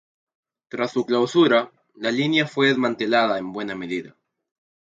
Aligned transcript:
Tras 0.69 0.93
su 0.93 1.05
clausura, 1.05 1.71
la 1.93 2.09
línea 2.09 2.47
fue 2.47 2.69
desmantelada 2.69 3.37
en 3.37 3.53
buena 3.53 3.75
medida. 3.75 4.15